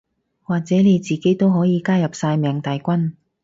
[0.41, 3.13] 或者你自己都可以加入曬命大軍